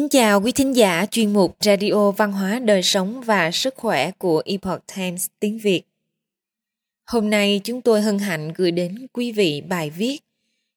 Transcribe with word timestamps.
Kính 0.00 0.08
chào 0.08 0.40
quý 0.40 0.52
thính 0.52 0.76
giả 0.76 1.06
chuyên 1.10 1.32
mục 1.32 1.56
Radio 1.60 2.10
Văn 2.10 2.32
hóa 2.32 2.58
Đời 2.58 2.82
sống 2.82 3.20
và 3.20 3.50
Sức 3.50 3.74
khỏe 3.76 4.10
của 4.10 4.42
Epoch 4.44 4.80
Times 4.96 5.26
tiếng 5.40 5.58
Việt. 5.58 5.82
Hôm 7.06 7.30
nay 7.30 7.60
chúng 7.64 7.80
tôi 7.80 8.02
hân 8.02 8.18
hạnh 8.18 8.52
gửi 8.56 8.70
đến 8.70 9.06
quý 9.12 9.32
vị 9.32 9.60
bài 9.60 9.90
viết 9.90 10.18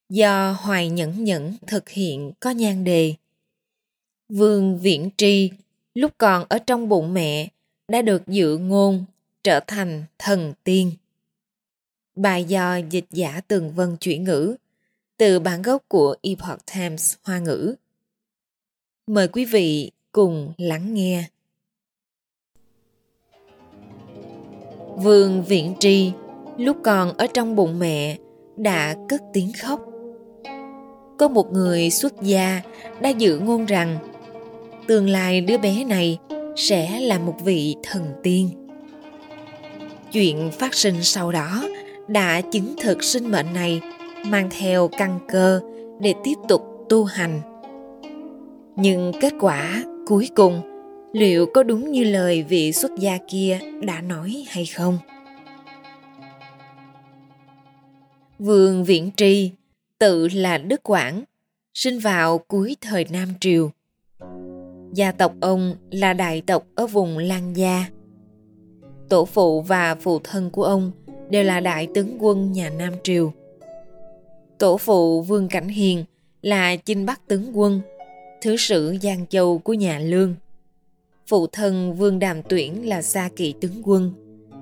do 0.10 0.52
Hoài 0.52 0.90
Nhẫn 0.90 1.24
Nhẫn 1.24 1.54
thực 1.68 1.90
hiện 1.90 2.32
có 2.40 2.50
nhan 2.50 2.84
đề 2.84 3.14
Vương 4.30 4.80
Viễn 4.80 5.10
Tri, 5.18 5.52
lúc 5.94 6.12
còn 6.18 6.46
ở 6.50 6.60
trong 6.60 6.90
bụng 6.90 7.14
mẹ, 7.14 7.48
đã 7.88 8.02
được 8.02 8.28
dự 8.28 8.58
ngôn 8.58 9.06
trở 9.44 9.60
thành 9.68 10.04
thần 10.20 10.54
tiên. 10.64 10.92
Bài 12.16 12.44
do 12.44 12.78
dịch 12.78 13.06
giả 13.12 13.42
Tường 13.48 13.72
Vân 13.72 13.98
chuyển 13.98 14.24
ngữ 14.24 14.56
từ 15.18 15.40
bản 15.40 15.62
gốc 15.62 15.84
của 15.88 16.16
Epoch 16.22 16.66
Times 16.74 17.16
Hoa 17.24 17.40
ngữ. 17.40 17.76
Mời 19.08 19.28
quý 19.28 19.46
vị 19.46 19.92
cùng 20.12 20.54
lắng 20.58 20.94
nghe. 20.94 21.24
Vương 24.96 25.44
Viễn 25.44 25.74
Tri 25.80 26.12
lúc 26.58 26.78
còn 26.84 27.18
ở 27.18 27.28
trong 27.34 27.56
bụng 27.56 27.80
mẹ 27.80 28.18
đã 28.58 28.96
cất 29.10 29.22
tiếng 29.34 29.52
khóc. 29.62 29.80
Có 31.18 31.28
một 31.28 31.52
người 31.52 31.90
xuất 31.90 32.22
gia 32.22 32.62
đã 33.02 33.10
dự 33.10 33.40
ngôn 33.40 33.66
rằng, 33.66 33.98
tương 34.88 35.10
lai 35.10 35.42
đứa 35.42 35.58
bé 35.58 35.84
này 35.84 36.18
sẽ 36.56 37.00
là 37.00 37.20
một 37.20 37.36
vị 37.44 37.76
thần 37.84 38.04
tiên. 38.24 38.50
Chuyện 40.12 40.52
phát 40.52 40.74
sinh 40.74 41.04
sau 41.04 41.32
đó 41.32 41.64
đã 42.08 42.42
chứng 42.42 42.76
thực 42.82 43.04
sinh 43.04 43.32
mệnh 43.32 43.54
này 43.54 43.82
mang 44.26 44.50
theo 44.60 44.88
căn 44.88 45.20
cơ 45.28 45.62
để 46.00 46.14
tiếp 46.24 46.36
tục 46.50 46.62
tu 46.90 47.04
hành 47.04 47.53
nhưng 48.76 49.12
kết 49.22 49.34
quả 49.40 49.84
cuối 50.08 50.30
cùng, 50.36 50.62
liệu 51.14 51.46
có 51.54 51.64
đúng 51.64 51.92
như 51.92 52.04
lời 52.04 52.44
vị 52.44 52.72
xuất 52.72 52.92
gia 53.00 53.18
kia 53.28 53.60
đã 53.82 54.02
nói 54.02 54.46
hay 54.50 54.66
không? 54.66 54.98
Vương 58.40 58.84
viễn 58.84 59.12
tri, 59.18 59.52
tự 60.00 60.28
là 60.28 60.58
đức 60.58 60.84
quảng, 60.84 61.24
sinh 61.74 62.00
vào 62.00 62.38
cuối 62.38 62.76
thời 62.82 63.06
nam 63.10 63.30
triều. 63.40 63.72
Gia 64.94 65.12
tộc 65.12 65.34
ông 65.42 65.76
là 65.92 66.14
đại 66.14 66.42
tộc 66.42 66.66
ở 66.76 66.88
vùng 66.88 67.18
lan 67.18 67.58
gia. 67.58 67.86
Tổ 69.10 69.26
phụ 69.26 69.62
và 69.62 69.96
phụ 69.96 70.20
thân 70.24 70.50
của 70.50 70.64
ông 70.64 70.92
đều 71.30 71.44
là 71.44 71.60
đại 71.60 71.88
tướng 71.94 72.18
quân 72.20 72.52
nhà 72.52 72.70
nam 72.70 72.94
triều. 73.04 73.34
Tổ 74.58 74.78
phụ 74.78 75.22
vương 75.22 75.48
cảnh 75.48 75.68
hiền 75.68 76.04
là 76.42 76.76
chinh 76.76 77.06
bắc 77.06 77.28
tướng 77.28 77.58
quân 77.58 77.82
thứ 78.44 78.58
sử 78.58 78.96
Giang 79.02 79.28
Châu 79.28 79.58
của 79.58 79.74
nhà 79.74 80.00
Lương. 80.00 80.36
Phụ 81.28 81.48
thân 81.48 81.96
Vương 81.96 82.20
Đàm 82.20 82.42
Tuyển 82.50 82.90
là 82.90 83.02
Sa 83.02 83.30
Kỵ 83.36 83.54
tướng 83.62 83.82
quân, 83.84 84.14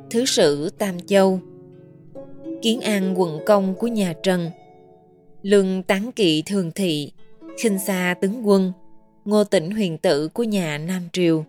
thứ 0.09 0.25
sử 0.25 0.69
Tam 0.77 0.99
Châu. 0.99 1.39
Kiến 2.61 2.81
An 2.81 3.21
quận 3.21 3.39
công 3.45 3.75
của 3.75 3.87
nhà 3.87 4.13
Trần. 4.23 4.49
Lương 5.41 5.83
Tán 5.83 6.11
Kỵ 6.11 6.41
Thường 6.45 6.71
Thị, 6.71 7.11
khinh 7.59 7.79
xa 7.79 8.15
tướng 8.21 8.47
quân, 8.47 8.73
Ngô 9.25 9.43
Tĩnh 9.43 9.71
huyền 9.71 9.97
tử 9.97 10.27
của 10.27 10.43
nhà 10.43 10.77
Nam 10.77 11.02
Triều. 11.13 11.45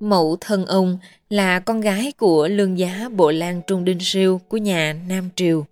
Mẫu 0.00 0.36
thân 0.40 0.66
ông 0.66 0.98
là 1.30 1.60
con 1.60 1.80
gái 1.80 2.12
của 2.18 2.48
lương 2.48 2.78
giá 2.78 3.08
Bộ 3.16 3.30
Lan 3.30 3.60
Trung 3.66 3.84
Đinh 3.84 4.00
Siêu 4.00 4.40
của 4.48 4.56
nhà 4.56 4.96
Nam 5.08 5.28
Triều. 5.36 5.66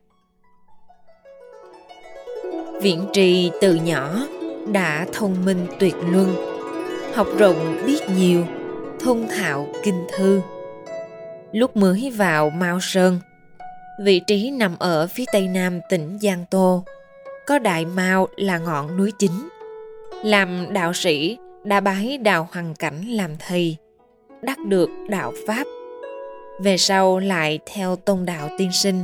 Viễn 2.82 3.06
trì 3.12 3.50
từ 3.60 3.74
nhỏ 3.74 4.26
đã 4.72 5.06
thông 5.12 5.44
minh 5.44 5.66
tuyệt 5.78 5.94
luân, 6.10 6.34
học 7.14 7.26
rộng 7.38 7.82
biết 7.86 7.98
nhiều, 8.16 8.46
thông 9.00 9.28
thạo 9.28 9.68
kinh 9.82 10.06
thư. 10.16 10.40
Lúc 11.52 11.76
mới 11.76 12.12
vào 12.16 12.50
Mao 12.50 12.78
Sơn, 12.80 13.18
vị 14.04 14.20
trí 14.26 14.50
nằm 14.50 14.76
ở 14.78 15.06
phía 15.06 15.24
tây 15.32 15.48
nam 15.48 15.80
tỉnh 15.88 16.18
Giang 16.22 16.44
Tô, 16.50 16.84
có 17.46 17.58
Đại 17.58 17.84
Mao 17.84 18.28
là 18.36 18.58
ngọn 18.58 18.96
núi 18.96 19.12
chính. 19.18 19.48
Làm 20.24 20.72
đạo 20.72 20.92
sĩ 20.92 21.38
đã 21.64 21.80
bái 21.80 22.18
đạo 22.18 22.48
hoàng 22.52 22.74
cảnh 22.78 23.02
làm 23.06 23.30
thầy, 23.38 23.76
đắc 24.42 24.58
được 24.66 24.90
đạo 25.08 25.32
Pháp. 25.46 25.64
Về 26.60 26.76
sau 26.76 27.18
lại 27.18 27.58
theo 27.74 27.96
tôn 27.96 28.26
đạo 28.26 28.48
tiên 28.58 28.70
sinh, 28.72 29.02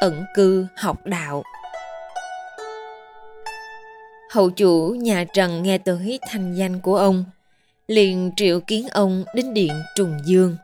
ẩn 0.00 0.24
cư 0.34 0.66
học 0.76 0.96
đạo 1.04 1.42
hậu 4.34 4.50
chủ 4.50 4.96
nhà 4.98 5.24
Trần 5.24 5.62
nghe 5.62 5.78
tới 5.78 6.18
thanh 6.30 6.54
danh 6.54 6.80
của 6.80 6.96
ông, 6.96 7.24
liền 7.88 8.30
triệu 8.36 8.60
kiến 8.60 8.88
ông 8.88 9.24
đến 9.34 9.54
điện 9.54 9.72
Trùng 9.96 10.18
Dương. 10.24 10.56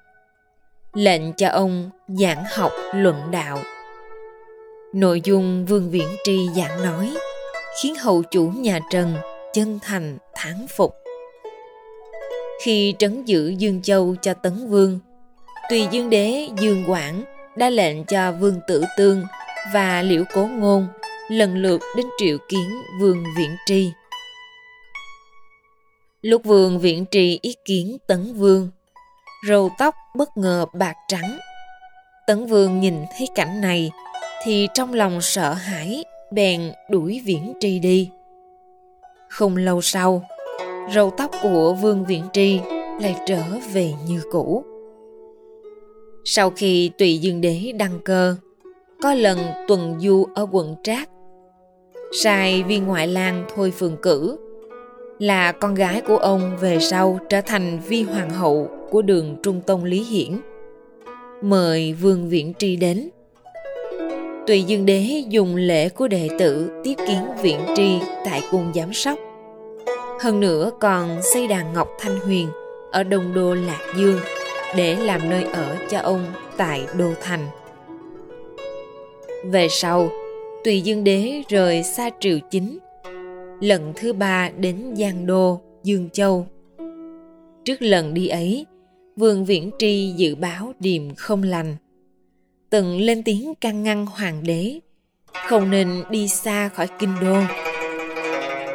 Lệnh 0.93 1.33
cho 1.33 1.49
ông 1.49 1.91
giảng 2.09 2.45
học 2.55 2.73
luận 2.95 3.31
đạo. 3.31 3.59
Nội 4.95 5.21
dung 5.25 5.67
Vương 5.67 5.91
Viễn 5.91 6.09
Tri 6.25 6.49
giảng 6.57 6.83
nói 6.83 7.15
khiến 7.83 7.95
hậu 7.95 8.23
chủ 8.23 8.53
nhà 8.57 8.81
Trần 8.91 9.15
chân 9.53 9.79
thành 9.83 10.19
thán 10.35 10.67
phục. 10.77 10.95
Khi 12.65 12.95
trấn 12.99 13.25
giữ 13.25 13.49
Dương 13.49 13.83
Châu 13.83 14.17
cho 14.23 14.35
Tấn 14.35 14.71
Vương, 14.71 14.99
tùy 15.71 15.87
dương 15.91 16.11
đế 16.11 16.49
Dương 16.61 16.85
Quảng 16.87 17.25
đã 17.57 17.71
lệnh 17.71 18.05
cho 18.05 18.33
Vương 18.33 18.61
Tử 18.69 18.85
Tương 18.97 19.25
và 19.75 20.03
Liễu 20.03 20.25
Cố 20.35 20.47
Ngôn 20.47 20.87
lần 21.31 21.55
lượt 21.55 21.81
đến 21.97 22.07
triệu 22.19 22.39
kiến 22.49 22.83
vương 23.01 23.25
viễn 23.37 23.51
tri. 23.67 23.93
Lúc 26.23 26.45
vương 26.45 26.79
viễn 26.79 27.05
tri 27.11 27.39
ý 27.43 27.55
kiến 27.65 27.97
tấn 28.07 28.35
vương, 28.35 28.71
râu 29.49 29.71
tóc 29.79 29.95
bất 30.17 30.37
ngờ 30.37 30.67
bạc 30.73 30.95
trắng. 31.09 31.39
Tấn 32.27 32.47
vương 32.47 32.81
nhìn 32.81 32.95
thấy 33.19 33.29
cảnh 33.35 33.61
này 33.61 33.91
thì 34.45 34.69
trong 34.75 34.95
lòng 34.95 35.21
sợ 35.21 35.53
hãi, 35.53 36.05
bèn 36.33 36.73
đuổi 36.89 37.23
viễn 37.25 37.53
tri 37.61 37.79
đi. 37.79 38.11
Không 39.29 39.57
lâu 39.57 39.81
sau, 39.81 40.25
râu 40.95 41.11
tóc 41.11 41.31
của 41.43 41.75
vương 41.75 42.05
viễn 42.05 42.25
tri 42.33 42.61
lại 43.01 43.17
trở 43.27 43.43
về 43.73 43.93
như 44.09 44.23
cũ. 44.33 44.65
Sau 46.25 46.51
khi 46.51 46.91
tùy 46.99 47.19
dương 47.19 47.41
đế 47.41 47.73
đăng 47.79 48.01
cơ, 48.05 48.37
có 49.03 49.15
lần 49.15 49.39
tuần 49.69 50.01
du 50.01 50.27
ở 50.35 50.47
quận 50.53 50.77
trác 50.83 51.09
sai 52.13 52.63
viên 52.63 52.87
ngoại 52.87 53.07
lang 53.07 53.45
thôi 53.55 53.73
phường 53.79 53.97
cử. 53.97 54.37
Là 55.19 55.53
con 55.53 55.75
gái 55.75 56.01
của 56.01 56.17
ông 56.17 56.57
về 56.61 56.79
sau 56.81 57.19
trở 57.29 57.41
thành 57.41 57.81
vi 57.89 58.03
hoàng 58.03 58.31
hậu 58.31 58.69
của 58.91 59.03
đường 59.03 59.37
trung 59.43 59.61
tông 59.67 59.85
lý 59.85 60.03
hiển. 60.03 60.41
Mời 61.43 61.93
vương 61.93 62.29
viễn 62.29 62.53
tri 62.59 62.77
đến. 62.77 63.09
Tùy 64.47 64.63
dương 64.63 64.87
đế 64.87 65.25
dùng 65.29 65.57
lễ 65.57 65.89
của 65.89 66.09
đệ 66.09 66.29
tử 66.39 66.71
tiếp 66.85 66.95
kiến 67.07 67.23
viễn 67.43 67.61
tri 67.77 67.99
tại 68.25 68.43
cung 68.51 68.73
giám 68.75 68.93
sóc. 68.93 69.19
Hơn 70.21 70.41
nữa 70.41 70.71
còn 70.81 71.23
xây 71.23 71.47
đàn 71.47 71.73
ngọc 71.73 71.89
thanh 72.01 72.21
huyền 72.21 72.49
ở 72.93 73.03
đông 73.03 73.35
đô 73.35 73.55
lạc 73.55 73.93
dương 73.97 74.21
để 74.77 74.97
làm 74.97 75.31
nơi 75.31 75.45
ở 75.45 75.77
cho 75.91 75.99
ông 75.99 76.27
tại 76.57 76.87
đô 76.99 77.09
thành. 77.23 77.47
Về 79.45 79.69
sau 79.69 80.11
tùy 80.65 80.81
dương 80.81 81.05
đế 81.05 81.43
rời 81.49 81.83
xa 81.83 82.11
triều 82.21 82.39
chính, 82.51 82.79
lần 83.61 83.93
thứ 83.97 84.13
ba 84.13 84.51
đến 84.59 84.95
giang 84.97 85.27
đô, 85.27 85.61
dương 85.83 86.11
châu. 86.13 86.47
Trước 87.65 87.83
lần 87.83 88.15
đi 88.15 88.29
ấy, 88.29 88.67
vương 89.17 89.45
viễn 89.45 89.71
tri 89.79 90.13
dự 90.17 90.35
báo 90.35 90.73
điềm 90.81 91.15
không 91.15 91.43
lành. 91.43 91.77
Từng 92.71 93.01
lên 93.01 93.23
tiếng 93.23 93.55
can 93.55 93.83
ngăn 93.83 94.07
hoàng 94.07 94.43
đế, 94.43 94.81
không 95.49 95.71
nên 95.71 96.03
đi 96.11 96.29
xa 96.29 96.69
khỏi 96.69 96.89
kinh 96.99 97.15
đô. 97.21 97.37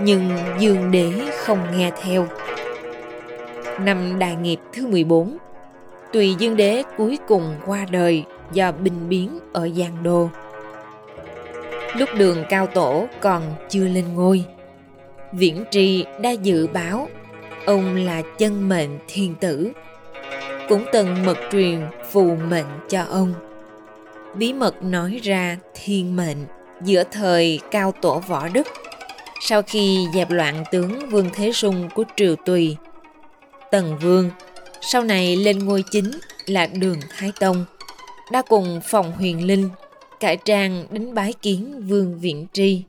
Nhưng 0.01 0.29
dương 0.59 0.91
đế 0.91 1.11
không 1.37 1.59
nghe 1.77 1.91
theo. 2.01 2.27
Năm 3.79 4.19
đại 4.19 4.35
nghiệp 4.35 4.59
thứ 4.73 4.87
14 4.87 5.37
tùy 6.13 6.35
dương 6.39 6.57
đế 6.57 6.83
cuối 6.97 7.17
cùng 7.27 7.55
qua 7.65 7.85
đời 7.91 8.23
do 8.53 8.71
binh 8.71 9.09
biến 9.09 9.39
ở 9.53 9.69
giang 9.69 10.03
đô 10.03 10.29
lúc 11.97 12.09
đường 12.17 12.43
cao 12.49 12.67
tổ 12.67 13.07
còn 13.21 13.55
chưa 13.69 13.87
lên 13.87 14.13
ngôi. 14.13 14.45
Viễn 15.31 15.63
Tri 15.71 16.05
đã 16.21 16.31
dự 16.31 16.67
báo, 16.67 17.09
ông 17.65 17.95
là 17.95 18.21
chân 18.37 18.69
mệnh 18.69 18.99
thiên 19.07 19.35
tử, 19.35 19.71
cũng 20.69 20.85
từng 20.93 21.25
mật 21.25 21.37
truyền 21.51 21.81
phù 22.11 22.35
mệnh 22.35 22.65
cho 22.89 23.03
ông. 23.03 23.33
Bí 24.35 24.53
mật 24.53 24.83
nói 24.83 25.19
ra 25.23 25.57
thiên 25.73 26.15
mệnh 26.15 26.37
giữa 26.81 27.03
thời 27.11 27.59
cao 27.71 27.93
tổ 28.01 28.19
võ 28.27 28.47
đức, 28.47 28.67
sau 29.41 29.61
khi 29.61 30.07
dẹp 30.13 30.31
loạn 30.31 30.63
tướng 30.71 31.09
vương 31.09 31.29
thế 31.33 31.51
sung 31.51 31.89
của 31.95 32.03
triều 32.15 32.35
tùy, 32.35 32.77
tần 33.71 33.97
vương, 33.97 34.29
sau 34.81 35.03
này 35.03 35.35
lên 35.35 35.65
ngôi 35.65 35.83
chính 35.91 36.11
là 36.45 36.67
đường 36.67 36.99
thái 37.17 37.31
tông, 37.39 37.65
đã 38.31 38.41
cùng 38.41 38.81
phòng 38.87 39.11
huyền 39.11 39.47
linh 39.47 39.69
cải 40.19 40.37
trang 40.37 40.85
đến 40.89 41.13
bái 41.13 41.33
kiến 41.33 41.83
vương 41.87 42.19
viễn 42.19 42.45
tri 42.53 42.83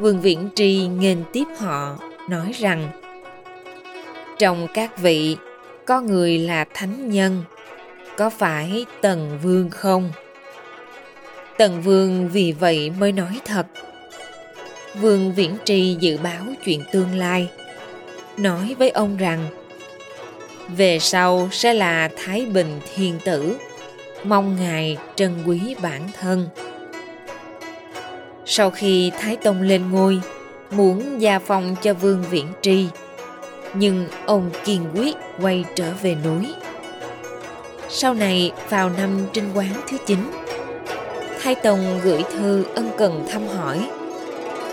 Vương 0.00 0.20
Viễn 0.20 0.48
Tri 0.54 0.86
nghênh 0.86 1.18
tiếp 1.32 1.44
họ, 1.58 1.98
nói 2.28 2.52
rằng 2.58 2.88
Trong 4.38 4.66
các 4.74 4.98
vị, 4.98 5.36
có 5.86 6.00
người 6.00 6.38
là 6.38 6.64
thánh 6.74 7.10
nhân, 7.10 7.44
có 8.16 8.30
phải 8.30 8.86
Tần 9.00 9.38
Vương 9.42 9.70
không? 9.70 10.12
Tần 11.58 11.82
Vương 11.82 12.28
vì 12.28 12.52
vậy 12.52 12.92
mới 13.00 13.12
nói 13.12 13.40
thật. 13.44 13.66
Vương 15.00 15.32
Viễn 15.34 15.56
Tri 15.64 15.96
dự 16.00 16.18
báo 16.22 16.42
chuyện 16.64 16.82
tương 16.92 17.14
lai, 17.14 17.48
nói 18.36 18.76
với 18.78 18.90
ông 18.90 19.16
rằng 19.16 19.46
về 20.76 20.98
sau 20.98 21.48
sẽ 21.52 21.74
là 21.74 22.10
Thái 22.16 22.46
Bình 22.46 22.80
Thiên 22.94 23.18
Tử, 23.24 23.56
mong 24.24 24.56
Ngài 24.56 24.96
trân 25.16 25.44
quý 25.46 25.74
bản 25.82 26.08
thân. 26.20 26.48
Sau 28.46 28.70
khi 28.70 29.10
Thái 29.18 29.36
Tông 29.36 29.62
lên 29.62 29.90
ngôi, 29.90 30.20
muốn 30.70 31.20
gia 31.22 31.38
phong 31.38 31.76
cho 31.82 31.94
Vương 31.94 32.24
Viễn 32.30 32.46
Tri, 32.62 32.86
nhưng 33.74 34.08
ông 34.26 34.50
kiên 34.64 34.86
quyết 34.94 35.16
quay 35.40 35.64
trở 35.74 35.92
về 36.02 36.16
núi. 36.24 36.54
Sau 37.88 38.14
này, 38.14 38.52
vào 38.68 38.90
năm 38.90 39.26
trinh 39.32 39.50
quán 39.54 39.72
thứ 39.88 39.96
9, 40.06 40.18
Thái 41.42 41.54
Tông 41.54 42.00
gửi 42.02 42.22
thư 42.32 42.64
ân 42.74 42.90
cần 42.98 43.26
thăm 43.28 43.46
hỏi, 43.46 43.88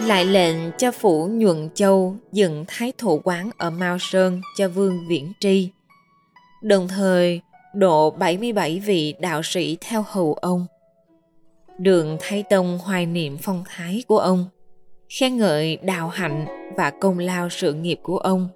lại 0.05 0.25
lệnh 0.25 0.71
cho 0.77 0.91
phủ 0.91 1.27
nhuận 1.27 1.69
châu 1.75 2.15
dựng 2.31 2.65
thái 2.67 2.93
thổ 2.97 3.21
quán 3.23 3.49
ở 3.57 3.69
Mao 3.69 3.97
Sơn 3.99 4.41
cho 4.57 4.67
Vương 4.67 5.07
Viễn 5.07 5.33
Tri. 5.39 5.69
Đồng 6.61 6.87
thời 6.87 7.41
độ 7.73 8.11
77 8.11 8.81
vị 8.85 9.15
đạo 9.19 9.41
sĩ 9.43 9.77
theo 9.81 10.03
hầu 10.07 10.33
ông. 10.33 10.65
Đường 11.77 12.17
Thái 12.19 12.43
Tông 12.49 12.77
hoài 12.77 13.05
niệm 13.05 13.37
phong 13.41 13.63
thái 13.67 14.03
của 14.07 14.19
ông, 14.19 14.45
khen 15.19 15.37
ngợi 15.37 15.77
đạo 15.77 16.07
hạnh 16.07 16.45
và 16.77 16.89
công 16.89 17.19
lao 17.19 17.49
sự 17.49 17.73
nghiệp 17.73 17.99
của 18.03 18.17
ông, 18.17 18.47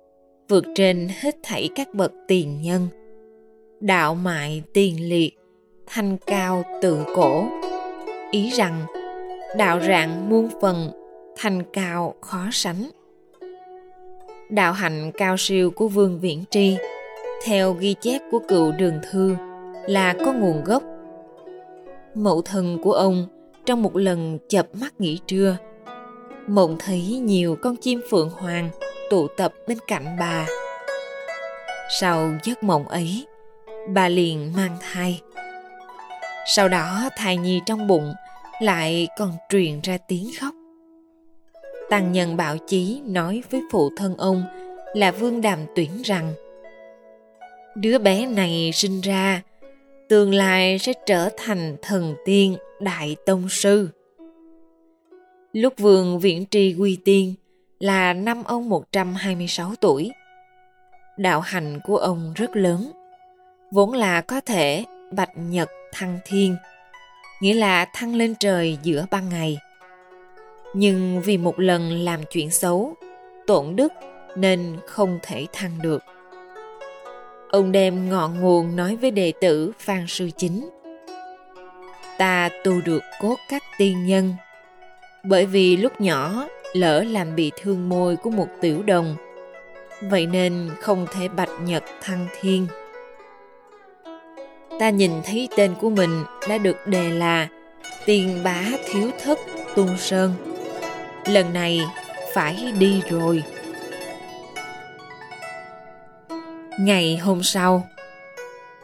vượt 0.49 0.65
trên 0.75 1.09
hết 1.19 1.35
thảy 1.43 1.69
các 1.75 1.93
bậc 1.93 2.11
tiền 2.27 2.61
nhân. 2.61 2.87
Đạo 3.79 4.15
mại 4.15 4.63
tiền 4.73 5.09
liệt, 5.09 5.37
thanh 5.87 6.17
cao 6.17 6.63
tự 6.81 7.03
cổ, 7.15 7.45
ý 8.31 8.49
rằng 8.49 8.85
đạo 9.57 9.79
rạng 9.79 10.29
muôn 10.29 10.49
phần, 10.61 10.91
thanh 11.37 11.63
cao 11.73 12.15
khó 12.21 12.49
sánh. 12.51 12.89
Đạo 14.49 14.73
hạnh 14.73 15.11
cao 15.17 15.35
siêu 15.37 15.71
của 15.71 15.87
Vương 15.87 16.19
Viễn 16.19 16.43
Tri 16.49 16.77
theo 17.45 17.73
ghi 17.73 17.95
chép 18.01 18.21
của 18.31 18.39
cựu 18.39 18.71
đường 18.71 18.99
thư 19.11 19.35
là 19.87 20.15
có 20.25 20.33
nguồn 20.33 20.63
gốc. 20.63 20.83
Mẫu 22.15 22.41
thân 22.41 22.77
của 22.83 22.93
ông 22.93 23.27
trong 23.65 23.83
một 23.83 23.95
lần 23.95 24.37
chập 24.49 24.67
mắt 24.73 24.93
nghỉ 24.99 25.19
trưa, 25.27 25.57
mộng 26.47 26.75
thấy 26.79 27.01
nhiều 27.01 27.57
con 27.61 27.75
chim 27.75 28.01
phượng 28.09 28.29
hoàng 28.29 28.69
tụ 29.09 29.27
tập 29.27 29.53
bên 29.67 29.77
cạnh 29.87 30.17
bà. 30.19 30.47
Sau 31.99 32.31
giấc 32.43 32.63
mộng 32.63 32.87
ấy, 32.87 33.27
bà 33.93 34.09
liền 34.09 34.53
mang 34.55 34.77
thai. 34.81 35.21
Sau 36.47 36.69
đó 36.69 37.09
thai 37.17 37.37
nhi 37.37 37.61
trong 37.65 37.87
bụng 37.87 38.13
lại 38.61 39.07
còn 39.17 39.31
truyền 39.49 39.81
ra 39.81 39.97
tiếng 40.07 40.29
khóc. 40.39 40.53
Tăng 41.89 42.11
nhân 42.11 42.37
bảo 42.37 42.57
chí 42.67 43.01
nói 43.05 43.43
với 43.51 43.61
phụ 43.71 43.89
thân 43.97 44.17
ông 44.17 44.43
là 44.93 45.11
Vương 45.11 45.41
Đàm 45.41 45.59
Tuyển 45.75 46.01
rằng 46.03 46.33
đứa 47.75 47.97
bé 47.97 48.25
này 48.25 48.71
sinh 48.73 49.01
ra 49.01 49.41
tương 50.09 50.33
lai 50.33 50.79
sẽ 50.79 50.93
trở 51.05 51.29
thành 51.37 51.77
thần 51.81 52.15
tiên 52.25 52.57
đại 52.81 53.15
tông 53.25 53.49
sư. 53.49 53.89
Lúc 55.53 55.73
vương 55.77 56.19
viễn 56.19 56.45
tri 56.45 56.75
quy 56.79 56.97
tiên 57.05 57.33
là 57.79 58.13
năm 58.13 58.43
ông 58.43 58.69
126 58.69 59.75
tuổi. 59.81 60.11
Đạo 61.17 61.39
hành 61.39 61.79
của 61.83 61.97
ông 61.97 62.33
rất 62.35 62.55
lớn, 62.55 62.91
vốn 63.71 63.93
là 63.93 64.21
có 64.21 64.41
thể 64.41 64.85
bạch 65.11 65.31
nhật 65.35 65.69
thăng 65.93 66.19
thiên, 66.25 66.55
nghĩa 67.41 67.53
là 67.53 67.85
thăng 67.93 68.15
lên 68.15 68.35
trời 68.39 68.77
giữa 68.83 69.05
ban 69.11 69.29
ngày. 69.29 69.57
Nhưng 70.73 71.21
vì 71.21 71.37
một 71.37 71.59
lần 71.59 71.91
làm 71.91 72.19
chuyện 72.31 72.51
xấu, 72.51 72.95
tổn 73.47 73.75
đức 73.75 73.93
nên 74.35 74.77
không 74.87 75.19
thể 75.21 75.45
thăng 75.53 75.81
được. 75.81 76.03
Ông 77.53 77.71
đem 77.71 78.09
ngọn 78.09 78.41
nguồn 78.41 78.75
nói 78.75 78.95
với 78.95 79.11
đệ 79.11 79.33
tử 79.41 79.71
Phan 79.79 80.05
Sư 80.07 80.29
Chính. 80.37 80.69
Ta 82.17 82.49
tu 82.63 82.81
được 82.85 83.03
cốt 83.21 83.35
các 83.49 83.63
tiên 83.77 84.05
nhân, 84.05 84.35
bởi 85.23 85.45
vì 85.45 85.77
lúc 85.77 86.01
nhỏ 86.01 86.47
lỡ 86.73 87.03
làm 87.03 87.35
bị 87.35 87.51
thương 87.61 87.89
môi 87.89 88.15
của 88.15 88.29
một 88.29 88.47
tiểu 88.61 88.83
đồng, 88.83 89.15
vậy 90.01 90.25
nên 90.25 90.69
không 90.81 91.07
thể 91.13 91.27
bạch 91.27 91.49
nhật 91.65 91.83
thăng 92.01 92.27
thiên. 92.41 92.67
Ta 94.79 94.89
nhìn 94.89 95.11
thấy 95.25 95.49
tên 95.57 95.73
của 95.81 95.89
mình 95.89 96.23
đã 96.49 96.57
được 96.57 96.87
đề 96.87 97.09
là 97.09 97.47
tiền 98.05 98.43
bá 98.43 98.61
thiếu 98.85 99.11
thất 99.23 99.39
tung 99.75 99.97
sơn. 99.97 100.33
Lần 101.25 101.53
này 101.53 101.81
phải 102.33 102.73
đi 102.79 103.01
rồi. 103.09 103.43
Ngày 106.79 107.17
hôm 107.17 107.43
sau, 107.43 107.87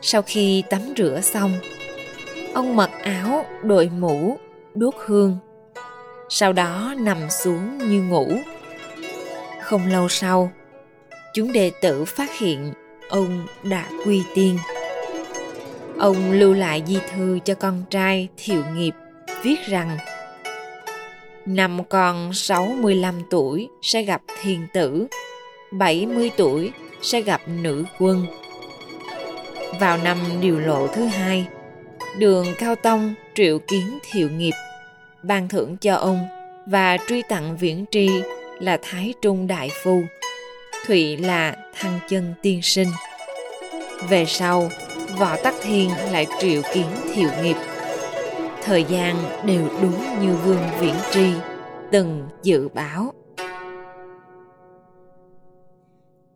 sau 0.02 0.22
khi 0.22 0.64
tắm 0.70 0.82
rửa 0.98 1.22
xong, 1.24 1.52
ông 2.54 2.76
mặc 2.76 2.90
áo, 3.04 3.46
đội 3.64 3.90
mũ, 4.00 4.38
đốt 4.76 4.94
hương. 5.06 5.38
Sau 6.30 6.54
đó 6.54 6.94
nằm 7.00 7.18
xuống 7.30 7.78
như 7.78 8.02
ngủ. 8.02 8.28
Không 9.62 9.88
lâu 9.88 10.10
sau, 10.10 10.52
chúng 11.34 11.54
đệ 11.54 11.72
tử 11.82 12.06
phát 12.06 12.40
hiện 12.40 12.74
ông 13.10 13.48
đã 13.64 13.90
quy 14.06 14.24
tiên. 14.36 14.58
Ông 16.00 16.32
lưu 16.32 16.54
lại 16.54 16.84
di 16.88 16.98
thư 17.14 17.40
cho 17.46 17.56
con 17.56 17.84
trai 17.90 18.28
Thiệu 18.38 18.64
Nghiệp, 18.74 18.94
viết 19.44 19.60
rằng 19.68 19.98
Năm 21.46 21.84
con 21.90 22.34
65 22.34 23.16
tuổi 23.30 23.70
sẽ 23.82 24.04
gặp 24.04 24.22
thiền 24.42 24.68
tử, 24.74 25.08
70 25.72 26.32
tuổi 26.38 26.72
sẽ 27.01 27.22
gặp 27.22 27.42
nữ 27.48 27.86
quân. 28.00 28.25
Vào 29.80 29.98
năm 29.98 30.18
điều 30.42 30.60
lộ 30.60 30.88
thứ 30.88 31.06
hai, 31.06 31.48
đường 32.18 32.46
Cao 32.60 32.75
Tông 32.75 33.13
triệu 33.36 33.60
kiến 33.60 34.00
thiệu 34.12 34.30
nghiệp, 34.30 34.54
ban 35.24 35.47
thưởng 35.47 35.78
cho 35.78 35.95
ông 35.95 36.19
và 36.66 36.97
truy 37.07 37.21
tặng 37.30 37.57
viễn 37.57 37.85
tri 37.92 38.09
là 38.59 38.78
Thái 38.81 39.14
Trung 39.21 39.47
Đại 39.47 39.69
Phu, 39.83 40.02
Thụy 40.88 41.18
là 41.18 41.56
Thăng 41.80 42.00
Chân 42.09 42.33
Tiên 42.42 42.62
Sinh. 42.62 42.90
Về 44.09 44.26
sau, 44.26 44.71
Võ 45.18 45.35
Tắc 45.44 45.54
Thiên 45.62 45.90
lại 46.12 46.28
triệu 46.40 46.62
kiến 46.74 46.85
thiệu 47.14 47.30
nghiệp. 47.44 47.56
Thời 48.64 48.83
gian 48.83 49.16
đều 49.45 49.62
đúng 49.81 50.21
như 50.21 50.35
Vương 50.35 50.64
Viễn 50.80 50.95
Tri 51.12 51.31
từng 51.92 52.28
dự 52.44 52.69
báo. 52.74 53.14